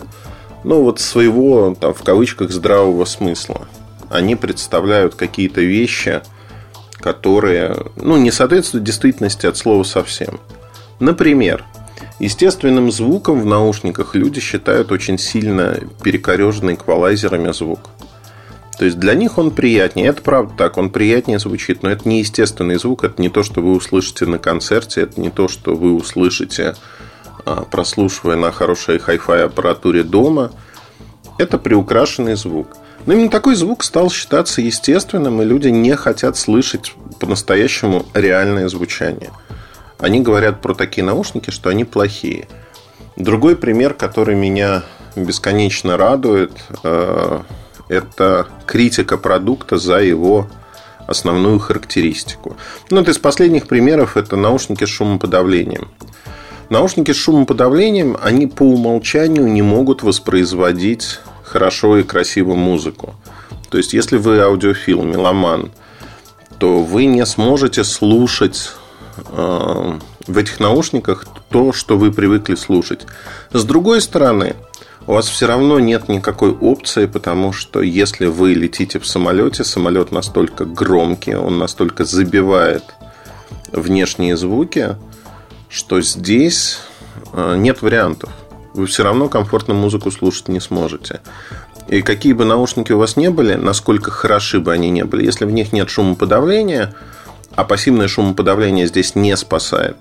ну, 0.63 0.81
вот 0.81 0.99
своего, 0.99 1.75
там, 1.79 1.93
в 1.93 2.03
кавычках, 2.03 2.51
здравого 2.51 3.05
смысла. 3.05 3.67
Они 4.09 4.35
представляют 4.35 5.15
какие-то 5.15 5.61
вещи, 5.61 6.21
которые, 6.99 7.75
ну, 7.95 8.17
не 8.17 8.31
соответствуют 8.31 8.85
действительности 8.85 9.45
от 9.45 9.57
слова 9.57 9.83
совсем. 9.83 10.39
Например, 10.99 11.63
естественным 12.19 12.91
звуком 12.91 13.41
в 13.41 13.45
наушниках 13.45 14.15
люди 14.15 14.39
считают 14.39 14.91
очень 14.91 15.17
сильно 15.19 15.79
перекореженный 16.03 16.73
эквалайзерами 16.73 17.51
звук. 17.51 17.89
То 18.79 18.85
есть 18.85 18.99
для 18.99 19.13
них 19.15 19.37
он 19.37 19.51
приятнее. 19.51 20.07
Это 20.07 20.21
правда 20.21 20.53
так, 20.57 20.77
он 20.77 20.89
приятнее 20.89 21.39
звучит, 21.39 21.81
но 21.83 21.89
это 21.89 22.07
не 22.07 22.19
естественный 22.19 22.77
звук, 22.77 23.03
это 23.03 23.21
не 23.21 23.29
то, 23.29 23.43
что 23.43 23.61
вы 23.61 23.75
услышите 23.75 24.25
на 24.25 24.37
концерте, 24.37 25.01
это 25.01 25.19
не 25.19 25.29
то, 25.29 25.47
что 25.47 25.75
вы 25.75 25.95
услышите, 25.95 26.75
а, 27.45 27.63
прослушивая 27.63 28.35
на 28.35 28.51
хорошей 28.51 28.99
хай-фай 28.99 29.45
аппаратуре 29.45 30.03
дома. 30.03 30.51
Это 31.39 31.57
приукрашенный 31.57 32.35
звук. 32.35 32.77
Но 33.05 33.13
именно 33.13 33.29
такой 33.29 33.55
звук 33.55 33.83
стал 33.83 34.11
считаться 34.11 34.61
естественным, 34.61 35.41
и 35.41 35.45
люди 35.45 35.69
не 35.69 35.95
хотят 35.95 36.37
слышать 36.37 36.93
по-настоящему 37.19 38.05
реальное 38.15 38.67
звучание– 38.67 39.29
они 39.99 40.21
говорят 40.21 40.61
про 40.61 40.73
такие 40.73 41.03
наушники, 41.03 41.49
что 41.49 41.69
они 41.69 41.85
плохие. 41.85 42.47
Другой 43.15 43.55
пример, 43.55 43.93
который 43.93 44.35
меня 44.35 44.83
бесконечно 45.15 45.97
радует, 45.97 46.51
э, 46.83 47.39
это 47.89 48.47
критика 48.65 49.17
продукта 49.17 49.77
за 49.77 49.99
его 50.01 50.47
основную 51.07 51.57
характеристику. 51.59 52.57
Ну, 52.89 52.99
вот 52.99 53.07
из 53.07 53.17
последних 53.17 53.67
примеров 53.67 54.17
это 54.17 54.35
наушники 54.35 54.83
с 54.83 54.89
шумоподавлением. 54.89 55.89
Наушники 56.69 57.11
с 57.11 57.15
шумоподавлением, 57.15 58.17
они 58.21 58.45
по 58.45 58.63
умолчанию 58.63 59.47
не 59.47 59.61
могут 59.61 60.03
воспроизводить 60.03 61.19
хорошо 61.43 61.97
и 61.97 62.03
красиво 62.03 62.55
музыку. 62.55 63.15
То 63.69 63.77
есть, 63.77 63.93
если 63.93 64.17
вы 64.17 64.39
аудиофил, 64.39 65.03
меломан, 65.03 65.71
то 66.59 66.83
вы 66.83 67.05
не 67.05 67.25
сможете 67.25 67.83
слушать 67.85 68.71
в 69.17 70.37
этих 70.37 70.59
наушниках 70.59 71.25
то, 71.49 71.73
что 71.73 71.97
вы 71.97 72.11
привыкли 72.11 72.55
слушать. 72.55 73.05
С 73.51 73.63
другой 73.63 74.01
стороны, 74.01 74.55
у 75.07 75.13
вас 75.13 75.27
все 75.27 75.47
равно 75.47 75.79
нет 75.79 76.09
никакой 76.09 76.51
опции, 76.51 77.05
потому 77.05 77.53
что 77.53 77.81
если 77.81 78.25
вы 78.25 78.53
летите 78.53 78.99
в 78.99 79.07
самолете, 79.07 79.63
самолет 79.63 80.11
настолько 80.11 80.65
громкий, 80.65 81.35
он 81.35 81.57
настолько 81.57 82.03
забивает 82.03 82.83
внешние 83.71 84.35
звуки, 84.35 84.97
что 85.69 86.01
здесь 86.01 86.79
э, 87.33 87.55
нет 87.57 87.81
вариантов. 87.81 88.29
Вы 88.73 88.85
все 88.85 89.03
равно 89.03 89.29
комфортно 89.29 89.73
музыку 89.73 90.11
слушать 90.11 90.49
не 90.49 90.59
сможете. 90.59 91.21
И 91.87 92.01
какие 92.01 92.33
бы 92.33 92.43
наушники 92.43 92.91
у 92.91 92.99
вас 92.99 93.15
не 93.15 93.29
были, 93.29 93.55
насколько 93.55 94.11
хороши 94.11 94.59
бы 94.59 94.73
они 94.73 94.89
не 94.89 95.05
были, 95.05 95.25
если 95.25 95.45
в 95.45 95.51
них 95.51 95.71
нет 95.73 95.89
шумоподавления– 95.89 96.93
а 97.55 97.63
пассивное 97.63 98.07
шумоподавление 98.07 98.87
здесь 98.87 99.15
не 99.15 99.35
спасает, 99.35 99.97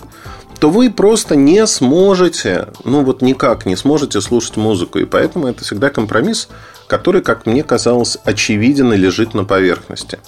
то 0.58 0.70
вы 0.70 0.90
просто 0.90 1.36
не 1.36 1.66
сможете, 1.66 2.68
ну 2.84 3.04
вот 3.04 3.22
никак 3.22 3.66
не 3.66 3.76
сможете 3.76 4.20
слушать 4.20 4.56
музыку. 4.56 4.98
И 4.98 5.04
поэтому 5.04 5.48
это 5.48 5.64
всегда 5.64 5.90
компромисс, 5.90 6.48
который, 6.86 7.22
как 7.22 7.46
мне 7.46 7.62
казалось, 7.62 8.18
очевиден 8.24 8.92
и 8.92 8.96
лежит 8.96 9.34
на 9.34 9.44
поверхности. 9.44 10.18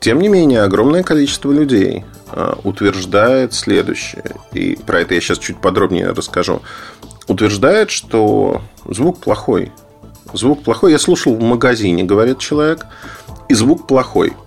Тем 0.00 0.20
не 0.20 0.28
менее, 0.28 0.62
огромное 0.62 1.02
количество 1.02 1.50
людей 1.50 2.04
а, 2.28 2.58
утверждает 2.62 3.52
следующее, 3.52 4.36
и 4.52 4.78
про 4.86 5.00
это 5.00 5.14
я 5.14 5.20
сейчас 5.20 5.38
чуть 5.38 5.60
подробнее 5.60 6.10
расскажу, 6.10 6.62
утверждает, 7.26 7.90
что 7.90 8.62
звук 8.84 9.18
плохой. 9.18 9.72
Звук 10.34 10.62
плохой. 10.62 10.92
Я 10.92 10.98
слушал 10.98 11.34
в 11.34 11.42
магазине, 11.42 12.04
говорит 12.04 12.38
человек, 12.38 12.86
и 13.48 13.54
звук 13.54 13.88
плохой– 13.88 14.34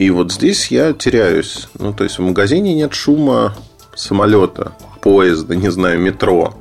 и 0.00 0.08
вот 0.08 0.32
здесь 0.32 0.68
я 0.68 0.94
теряюсь. 0.94 1.68
Ну, 1.78 1.92
то 1.92 2.04
есть 2.04 2.18
в 2.18 2.22
магазине 2.22 2.74
нет 2.74 2.94
шума 2.94 3.54
самолета, 3.94 4.72
поезда, 5.02 5.54
не 5.54 5.70
знаю, 5.70 6.00
метро. 6.00 6.54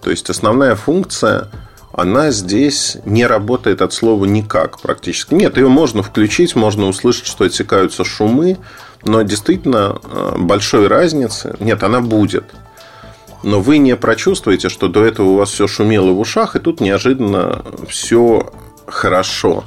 То 0.00 0.08
есть 0.08 0.30
основная 0.30 0.74
функция, 0.74 1.50
она 1.92 2.30
здесь 2.30 2.96
не 3.04 3.26
работает 3.26 3.82
от 3.82 3.92
слова 3.92 4.24
никак 4.24 4.80
практически. 4.80 5.34
Нет, 5.34 5.58
ее 5.58 5.68
можно 5.68 6.02
включить, 6.02 6.56
можно 6.56 6.86
услышать, 6.86 7.26
что 7.26 7.44
отсекаются 7.44 8.02
шумы, 8.02 8.56
но 9.04 9.20
действительно 9.20 9.98
э, 10.02 10.36
большой 10.38 10.86
разницы 10.86 11.54
нет, 11.60 11.82
она 11.82 12.00
будет. 12.00 12.46
Но 13.42 13.60
вы 13.60 13.76
не 13.76 13.94
прочувствуете, 13.94 14.70
что 14.70 14.88
до 14.88 15.04
этого 15.04 15.28
у 15.28 15.36
вас 15.36 15.50
все 15.50 15.66
шумело 15.66 16.12
в 16.12 16.18
ушах, 16.20 16.56
и 16.56 16.60
тут 16.60 16.80
неожиданно 16.80 17.62
все 17.90 18.50
хорошо. 18.86 19.64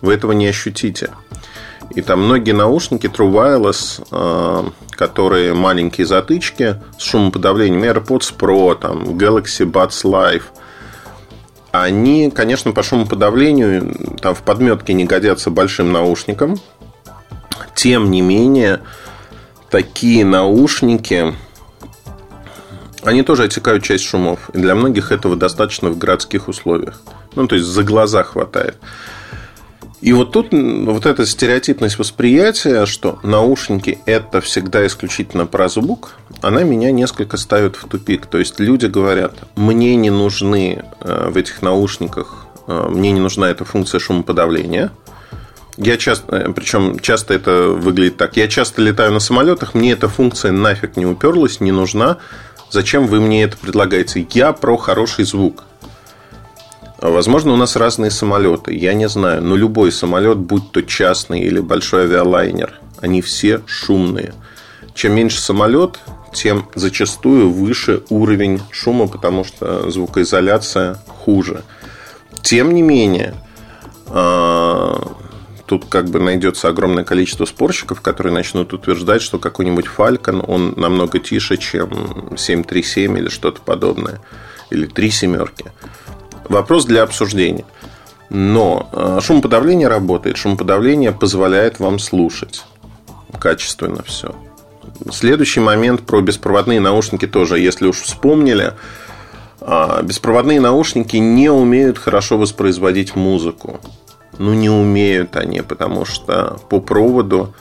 Вы 0.00 0.14
этого 0.14 0.32
не 0.32 0.48
ощутите. 0.48 1.10
И 1.96 2.02
там 2.02 2.22
многие 2.22 2.52
наушники 2.52 3.06
True 3.06 3.32
Wireless, 3.32 4.06
э, 4.10 4.70
которые 4.90 5.54
маленькие 5.54 6.06
затычки 6.06 6.76
с 6.98 7.02
шумоподавлением, 7.02 7.82
AirPods 7.82 8.36
Pro, 8.38 8.78
там, 8.78 9.02
Galaxy 9.16 9.64
Buds 9.64 10.04
Live, 10.04 10.42
они, 11.72 12.30
конечно, 12.30 12.72
по 12.72 12.82
шумоподавлению 12.82 14.16
там 14.20 14.34
в 14.34 14.42
подметке 14.42 14.92
не 14.92 15.06
годятся 15.06 15.50
большим 15.50 15.90
наушникам. 15.90 16.60
Тем 17.74 18.10
не 18.10 18.20
менее, 18.20 18.80
такие 19.70 20.24
наушники 20.26 21.34
они 23.04 23.22
тоже 23.22 23.44
отсекают 23.44 23.84
часть 23.84 24.04
шумов. 24.04 24.50
И 24.52 24.58
для 24.58 24.74
многих 24.74 25.12
этого 25.12 25.36
достаточно 25.36 25.90
в 25.90 25.96
городских 25.96 26.48
условиях. 26.48 27.00
Ну, 27.36 27.46
то 27.46 27.54
есть, 27.54 27.66
за 27.66 27.84
глаза 27.84 28.22
хватает. 28.22 28.76
И 30.02 30.12
вот 30.12 30.32
тут 30.32 30.48
вот 30.52 31.06
эта 31.06 31.24
стереотипность 31.24 31.98
восприятия, 31.98 32.84
что 32.84 33.18
наушники 33.22 33.98
это 34.04 34.40
всегда 34.40 34.86
исключительно 34.86 35.46
про 35.46 35.68
звук, 35.68 36.16
она 36.42 36.64
меня 36.64 36.92
несколько 36.92 37.36
ставит 37.38 37.76
в 37.76 37.88
тупик. 37.88 38.26
То 38.26 38.38
есть 38.38 38.60
люди 38.60 38.86
говорят, 38.86 39.34
мне 39.56 39.96
не 39.96 40.10
нужны 40.10 40.84
э, 41.00 41.30
в 41.30 41.36
этих 41.36 41.62
наушниках, 41.62 42.46
э, 42.66 42.88
мне 42.90 43.10
не 43.10 43.20
нужна 43.20 43.48
эта 43.48 43.64
функция 43.64 43.98
шумоподавления. 43.98 44.92
Я 45.78 45.96
часто, 45.96 46.36
э, 46.36 46.52
причем 46.52 46.98
часто 46.98 47.32
это 47.32 47.68
выглядит 47.68 48.18
так. 48.18 48.36
Я 48.36 48.48
часто 48.48 48.82
летаю 48.82 49.12
на 49.12 49.20
самолетах, 49.20 49.74
мне 49.74 49.92
эта 49.92 50.08
функция 50.08 50.52
нафиг 50.52 50.96
не 50.96 51.06
уперлась, 51.06 51.60
не 51.60 51.72
нужна. 51.72 52.18
Зачем 52.70 53.06
вы 53.06 53.20
мне 53.20 53.44
это 53.44 53.56
предлагаете? 53.56 54.26
Я 54.32 54.52
про 54.52 54.76
хороший 54.76 55.24
звук. 55.24 55.64
Возможно, 57.10 57.52
у 57.52 57.56
нас 57.56 57.76
разные 57.76 58.10
самолеты, 58.10 58.74
я 58.74 58.92
не 58.92 59.08
знаю. 59.08 59.42
Но 59.42 59.56
любой 59.56 59.92
самолет, 59.92 60.38
будь 60.38 60.72
то 60.72 60.82
частный 60.82 61.40
или 61.40 61.60
большой 61.60 62.02
авиалайнер, 62.04 62.80
они 63.00 63.22
все 63.22 63.62
шумные. 63.66 64.34
Чем 64.94 65.14
меньше 65.14 65.40
самолет, 65.40 66.00
тем 66.32 66.68
зачастую 66.74 67.50
выше 67.50 68.02
уровень 68.08 68.60
шума, 68.70 69.06
потому 69.06 69.44
что 69.44 69.90
звукоизоляция 69.90 70.98
хуже. 71.06 71.62
Тем 72.42 72.74
не 72.74 72.82
менее, 72.82 73.34
а, 74.08 75.12
тут 75.66 75.86
как 75.86 76.08
бы 76.08 76.18
найдется 76.18 76.68
огромное 76.68 77.04
количество 77.04 77.44
спорщиков, 77.44 78.00
которые 78.00 78.32
начнут 78.32 78.72
утверждать, 78.72 79.22
что 79.22 79.38
какой-нибудь 79.38 79.86
Falcon, 79.86 80.44
он 80.46 80.74
намного 80.76 81.18
тише, 81.18 81.56
чем 81.56 82.36
737 82.36 83.18
или 83.18 83.28
что-то 83.28 83.60
подобное. 83.60 84.20
Или 84.70 84.86
три 84.86 85.10
семерки. 85.10 85.70
Вопрос 86.48 86.84
для 86.84 87.02
обсуждения. 87.02 87.64
Но 88.28 88.88
э, 88.92 89.20
шумоподавление 89.22 89.88
работает. 89.88 90.36
Шумоподавление 90.36 91.12
позволяет 91.12 91.78
вам 91.78 91.98
слушать 91.98 92.64
качественно 93.38 94.02
все. 94.02 94.34
Следующий 95.10 95.60
момент 95.60 96.02
про 96.02 96.20
беспроводные 96.20 96.80
наушники 96.80 97.26
тоже. 97.26 97.58
Если 97.58 97.86
уж 97.86 98.00
вспомнили, 98.00 98.72
а, 99.60 100.02
беспроводные 100.02 100.60
наушники 100.60 101.16
не 101.16 101.50
умеют 101.50 101.98
хорошо 101.98 102.38
воспроизводить 102.38 103.14
музыку. 103.14 103.80
Ну, 104.38 104.54
не 104.54 104.70
умеют 104.70 105.36
они, 105.36 105.62
потому 105.62 106.04
что 106.04 106.58
по 106.68 106.80
проводу 106.80 107.54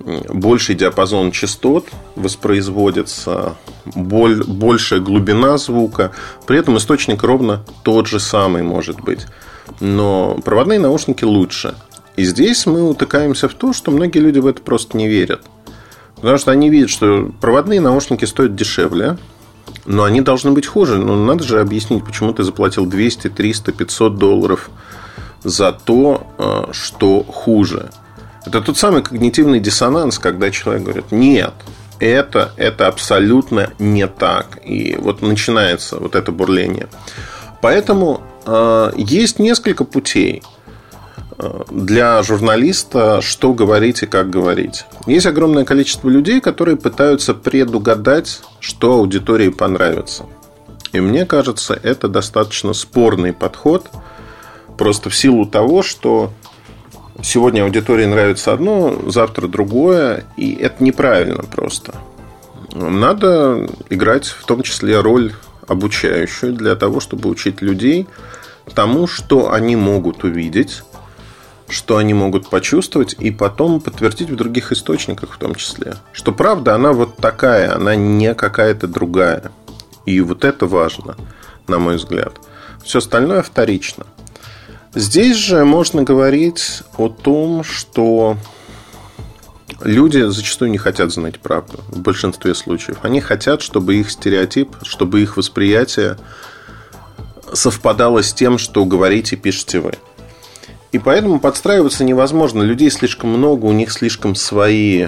больший 0.00 0.74
диапазон 0.74 1.30
частот 1.30 1.88
воспроизводится, 2.16 3.56
боль, 3.84 4.42
большая 4.44 5.00
глубина 5.00 5.58
звука, 5.58 6.12
при 6.46 6.58
этом 6.58 6.76
источник 6.76 7.22
ровно 7.22 7.64
тот 7.82 8.06
же 8.06 8.20
самый 8.20 8.62
может 8.62 9.00
быть. 9.00 9.26
Но 9.80 10.38
проводные 10.44 10.78
наушники 10.78 11.24
лучше. 11.24 11.74
И 12.16 12.24
здесь 12.24 12.66
мы 12.66 12.82
утыкаемся 12.88 13.48
в 13.48 13.54
то, 13.54 13.72
что 13.72 13.90
многие 13.90 14.18
люди 14.18 14.38
в 14.38 14.46
это 14.46 14.60
просто 14.62 14.96
не 14.96 15.08
верят. 15.08 15.42
Потому 16.16 16.38
что 16.38 16.50
они 16.50 16.68
видят, 16.68 16.90
что 16.90 17.32
проводные 17.40 17.80
наушники 17.80 18.24
стоят 18.24 18.54
дешевле, 18.54 19.16
но 19.86 20.04
они 20.04 20.20
должны 20.20 20.50
быть 20.50 20.66
хуже. 20.66 20.98
Ну, 20.98 21.24
надо 21.24 21.44
же 21.44 21.60
объяснить, 21.60 22.04
почему 22.04 22.32
ты 22.32 22.42
заплатил 22.42 22.84
200, 22.84 23.28
300, 23.28 23.72
500 23.72 24.18
долларов 24.18 24.70
за 25.42 25.72
то, 25.72 26.26
э, 26.38 26.72
что 26.72 27.22
хуже. 27.22 27.90
Это 28.46 28.60
тот 28.60 28.78
самый 28.78 29.02
когнитивный 29.02 29.60
диссонанс, 29.60 30.18
когда 30.18 30.50
человек 30.50 30.84
говорит, 30.84 31.12
нет, 31.12 31.52
это, 31.98 32.52
это 32.56 32.86
абсолютно 32.86 33.70
не 33.78 34.06
так. 34.06 34.58
И 34.64 34.96
вот 34.98 35.22
начинается 35.22 35.98
вот 35.98 36.14
это 36.14 36.32
бурление. 36.32 36.88
Поэтому 37.60 38.22
э, 38.46 38.92
есть 38.96 39.38
несколько 39.38 39.84
путей 39.84 40.42
э, 41.38 41.62
для 41.70 42.22
журналиста, 42.22 43.20
что 43.20 43.52
говорить 43.52 44.02
и 44.02 44.06
как 44.06 44.30
говорить. 44.30 44.86
Есть 45.06 45.26
огромное 45.26 45.64
количество 45.64 46.08
людей, 46.08 46.40
которые 46.40 46.78
пытаются 46.78 47.34
предугадать, 47.34 48.40
что 48.60 48.94
аудитории 48.94 49.50
понравится. 49.50 50.24
И 50.92 51.00
мне 51.00 51.26
кажется, 51.26 51.78
это 51.80 52.08
достаточно 52.08 52.72
спорный 52.72 53.32
подход, 53.32 53.88
просто 54.78 55.10
в 55.10 55.14
силу 55.14 55.46
того, 55.46 55.82
что 55.82 56.32
сегодня 57.22 57.62
аудитории 57.62 58.06
нравится 58.06 58.52
одно, 58.52 59.10
завтра 59.10 59.48
другое, 59.48 60.24
и 60.36 60.54
это 60.54 60.82
неправильно 60.82 61.42
просто. 61.42 61.94
Надо 62.72 63.68
играть 63.88 64.26
в 64.26 64.44
том 64.44 64.62
числе 64.62 65.00
роль 65.00 65.32
обучающую 65.66 66.52
для 66.52 66.76
того, 66.76 67.00
чтобы 67.00 67.28
учить 67.28 67.62
людей 67.62 68.06
тому, 68.74 69.06
что 69.06 69.52
они 69.52 69.76
могут 69.76 70.24
увидеть, 70.24 70.82
что 71.68 71.96
они 71.96 72.14
могут 72.14 72.48
почувствовать 72.48 73.14
и 73.18 73.30
потом 73.30 73.80
подтвердить 73.80 74.30
в 74.30 74.36
других 74.36 74.72
источниках 74.72 75.32
в 75.32 75.38
том 75.38 75.54
числе. 75.54 75.94
Что 76.12 76.32
правда, 76.32 76.74
она 76.74 76.92
вот 76.92 77.16
такая, 77.16 77.74
она 77.74 77.94
не 77.96 78.34
какая-то 78.34 78.86
другая. 78.86 79.50
И 80.06 80.20
вот 80.20 80.44
это 80.44 80.66
важно, 80.66 81.16
на 81.66 81.78
мой 81.78 81.96
взгляд. 81.96 82.34
Все 82.84 82.98
остальное 82.98 83.42
вторично– 83.42 84.06
Здесь 84.94 85.36
же 85.36 85.64
можно 85.64 86.02
говорить 86.02 86.82
о 86.96 87.08
том, 87.08 87.62
что 87.62 88.36
люди 89.82 90.28
зачастую 90.28 90.72
не 90.72 90.78
хотят 90.78 91.12
знать 91.12 91.38
правду 91.38 91.80
в 91.88 92.00
большинстве 92.00 92.56
случаев. 92.56 92.98
Они 93.02 93.20
хотят, 93.20 93.62
чтобы 93.62 93.96
их 93.96 94.10
стереотип, 94.10 94.76
чтобы 94.82 95.22
их 95.22 95.36
восприятие 95.36 96.16
совпадало 97.52 98.22
с 98.24 98.32
тем, 98.32 98.58
что 98.58 98.84
говорите 98.84 99.36
и 99.36 99.38
пишете 99.38 99.78
вы. 99.78 99.92
И 100.90 100.98
поэтому 100.98 101.38
подстраиваться 101.38 102.02
невозможно. 102.02 102.62
Людей 102.62 102.90
слишком 102.90 103.30
много, 103.30 103.66
у 103.66 103.72
них 103.72 103.92
слишком 103.92 104.34
свои 104.34 105.06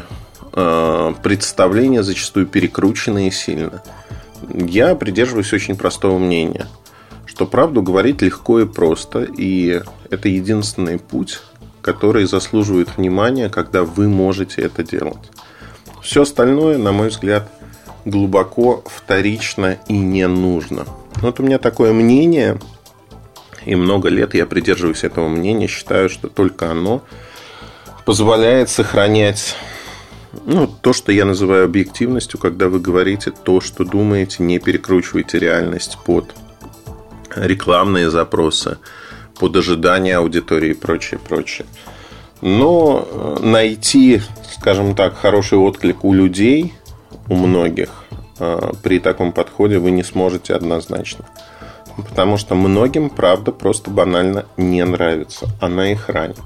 э, 0.53 1.15
представления, 1.25 2.05
зачастую 2.05 2.47
перекрученные 2.47 3.33
сильно. 3.33 3.83
Я 4.49 4.95
придерживаюсь 4.95 5.53
очень 5.53 5.75
простого 5.75 6.19
мнения– 6.19 6.69
что 7.33 7.47
правду 7.47 7.81
говорить 7.81 8.21
легко 8.21 8.61
и 8.61 8.67
просто, 8.67 9.23
и 9.23 9.81
это 10.11 10.29
единственный 10.29 10.99
путь, 10.99 11.41
который 11.81 12.27
заслуживает 12.27 12.99
внимания, 12.99 13.49
когда 13.49 13.85
вы 13.85 14.07
можете 14.07 14.61
это 14.61 14.83
делать. 14.83 15.31
Все 16.03 16.23
остальное, 16.23 16.77
на 16.77 16.93
мой 16.93 17.09
взгляд, 17.09 17.51
глубоко 18.05 18.85
вторично 18.85 19.79
и 19.89 19.97
не 19.97 20.29
нужно. 20.29 20.85
Вот 21.23 21.41
у 21.41 21.43
меня 21.43 21.59
такое 21.59 21.95
мнение, 21.95 22.61
и 23.65 23.77
много 23.77 24.11
лет 24.11 24.35
я 24.35 24.45
придерживаюсь 24.45 25.03
этого 25.03 25.29
мнения, 25.29 25.69
считаю, 25.69 26.11
что 26.11 26.29
только 26.29 26.71
оно 26.71 27.03
позволяет 28.05 28.69
сохранять 28.69 29.57
ну, 30.45 30.67
то, 30.67 30.93
что 30.93 31.13
я 31.13 31.25
называю 31.25 31.65
объективностью, 31.65 32.39
когда 32.39 32.69
вы 32.69 32.79
говорите 32.79 33.31
то, 33.31 33.63
что 33.63 33.87
думаете, 33.87 34.43
не 34.43 34.59
перекручиваете 34.59 35.39
реальность 35.39 35.97
под 36.05 36.35
рекламные 37.37 38.11
запросы, 38.11 38.79
под 39.39 39.57
ожидание 39.57 40.17
аудитории 40.17 40.71
и 40.71 40.75
прочее, 40.75 41.19
прочее. 41.19 41.67
Но 42.41 43.07
э, 43.09 43.39
найти, 43.43 44.21
скажем 44.53 44.95
так, 44.95 45.17
хороший 45.17 45.59
отклик 45.59 46.05
у 46.05 46.13
людей, 46.13 46.75
у 47.29 47.35
многих, 47.35 48.05
э, 48.39 48.73
при 48.83 48.99
таком 48.99 49.33
подходе 49.33 49.79
вы 49.79 49.91
не 49.91 50.03
сможете 50.03 50.55
однозначно. 50.55 51.25
Потому 51.97 52.39
что 52.39 52.55
многим, 52.55 53.11
правда, 53.11 53.53
просто 53.53 53.91
банально 53.91 54.47
не 54.57 54.85
нравится. 54.85 55.49
Она 55.61 55.93
их 55.93 56.09
ранит. 56.09 56.39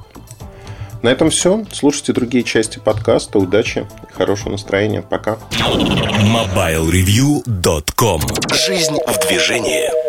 На 1.02 1.10
этом 1.10 1.30
все. 1.30 1.64
Слушайте 1.72 2.12
другие 2.12 2.42
части 2.42 2.78
подкаста. 2.78 3.38
Удачи 3.38 3.86
и 4.08 4.12
хорошего 4.12 4.50
настроения. 4.50 5.02
Пока. 5.02 5.38
MobileReview.com 5.60 8.20
Жизнь 8.52 8.96
в 9.06 9.28
движении. 9.28 10.05